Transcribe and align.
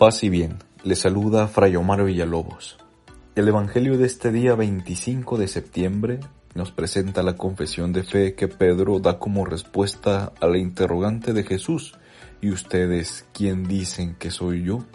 Paz 0.00 0.24
y 0.24 0.30
bien, 0.30 0.56
le 0.82 0.96
saluda 0.96 1.46
Fray 1.46 1.76
Omar 1.76 2.02
Villalobos. 2.02 2.78
El 3.34 3.48
Evangelio 3.48 3.98
de 3.98 4.06
este 4.06 4.32
día 4.32 4.54
25 4.54 5.36
de 5.36 5.46
septiembre 5.46 6.20
nos 6.54 6.72
presenta 6.72 7.22
la 7.22 7.36
confesión 7.36 7.92
de 7.92 8.02
fe 8.02 8.34
que 8.34 8.48
Pedro 8.48 8.98
da 8.98 9.18
como 9.18 9.44
respuesta 9.44 10.32
a 10.40 10.46
la 10.46 10.56
interrogante 10.56 11.34
de 11.34 11.42
Jesús. 11.42 11.98
¿Y 12.40 12.50
ustedes 12.50 13.26
quién 13.34 13.64
dicen 13.64 14.14
que 14.18 14.30
soy 14.30 14.64
yo? 14.64 14.86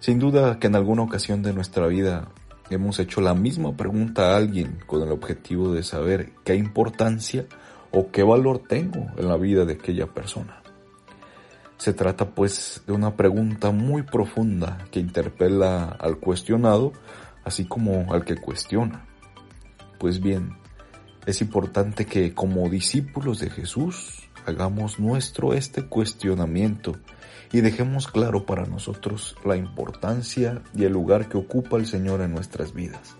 Sin 0.00 0.18
duda 0.18 0.58
que 0.58 0.66
en 0.66 0.74
alguna 0.74 1.02
ocasión 1.02 1.44
de 1.44 1.52
nuestra 1.52 1.86
vida 1.86 2.26
hemos 2.70 2.98
hecho 2.98 3.20
la 3.20 3.34
misma 3.34 3.76
pregunta 3.76 4.32
a 4.32 4.36
alguien 4.36 4.80
con 4.88 5.00
el 5.00 5.12
objetivo 5.12 5.72
de 5.72 5.84
saber 5.84 6.32
qué 6.42 6.56
importancia 6.56 7.46
o 7.92 8.10
qué 8.10 8.24
valor 8.24 8.64
tengo 8.66 9.06
en 9.16 9.28
la 9.28 9.36
vida 9.36 9.64
de 9.64 9.74
aquella 9.74 10.08
persona. 10.08 10.65
Se 11.78 11.92
trata 11.92 12.30
pues 12.30 12.82
de 12.86 12.92
una 12.92 13.16
pregunta 13.16 13.70
muy 13.70 14.02
profunda 14.02 14.78
que 14.90 15.00
interpela 15.00 15.84
al 15.84 16.18
cuestionado 16.18 16.92
así 17.46 17.64
como 17.64 18.12
al 18.12 18.24
que 18.24 18.36
cuestiona. 18.36 19.06
Pues 19.98 20.20
bien, 20.20 20.56
es 21.26 21.40
importante 21.40 22.04
que 22.04 22.34
como 22.34 22.68
discípulos 22.68 23.38
de 23.38 23.50
Jesús 23.50 24.28
hagamos 24.46 24.98
nuestro 24.98 25.54
este 25.54 25.86
cuestionamiento 25.86 26.96
y 27.52 27.60
dejemos 27.60 28.08
claro 28.08 28.46
para 28.46 28.66
nosotros 28.66 29.36
la 29.44 29.56
importancia 29.56 30.62
y 30.74 30.84
el 30.84 30.92
lugar 30.92 31.28
que 31.28 31.38
ocupa 31.38 31.76
el 31.76 31.86
Señor 31.86 32.20
en 32.20 32.32
nuestras 32.32 32.74
vidas. 32.74 33.16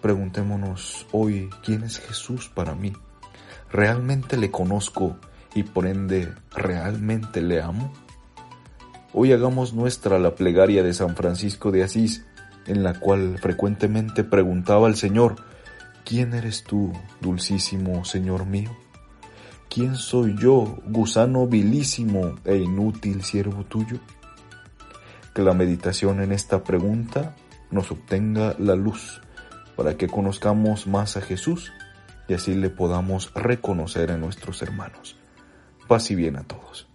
Preguntémonos 0.00 1.06
hoy, 1.10 1.50
¿quién 1.64 1.82
es 1.82 1.98
Jesús 1.98 2.48
para 2.48 2.76
mí? 2.76 2.92
¿Realmente 3.72 4.36
le 4.36 4.52
conozco 4.52 5.16
y 5.54 5.62
por 5.62 5.86
ende 5.86 6.32
realmente 6.50 7.40
le 7.40 7.62
amo? 7.62 7.92
Hoy 9.12 9.32
hagamos 9.32 9.72
nuestra 9.72 10.18
la 10.18 10.34
plegaria 10.34 10.82
de 10.82 10.92
San 10.92 11.16
Francisco 11.16 11.70
de 11.70 11.82
Asís, 11.82 12.24
en 12.66 12.82
la 12.82 13.00
cual 13.00 13.38
frecuentemente 13.38 14.24
preguntaba 14.24 14.86
al 14.86 14.96
Señor, 14.96 15.36
¿quién 16.04 16.34
eres 16.34 16.64
tú, 16.64 16.92
dulcísimo 17.20 18.04
Señor 18.04 18.46
mío? 18.46 18.70
¿Quién 19.70 19.96
soy 19.96 20.36
yo, 20.38 20.78
gusano 20.86 21.46
vilísimo 21.46 22.36
e 22.44 22.56
inútil 22.56 23.22
siervo 23.22 23.64
tuyo? 23.64 23.98
Que 25.34 25.42
la 25.42 25.54
meditación 25.54 26.20
en 26.20 26.32
esta 26.32 26.64
pregunta 26.64 27.36
nos 27.70 27.90
obtenga 27.90 28.54
la 28.58 28.74
luz 28.74 29.20
para 29.76 29.96
que 29.96 30.08
conozcamos 30.08 30.86
más 30.86 31.16
a 31.16 31.20
Jesús 31.20 31.72
y 32.28 32.34
así 32.34 32.54
le 32.54 32.70
podamos 32.70 33.32
reconocer 33.34 34.10
en 34.10 34.20
nuestros 34.20 34.62
hermanos. 34.62 35.16
Paz 35.88 36.10
y 36.10 36.14
bien 36.14 36.36
a 36.36 36.44
todos. 36.44 36.87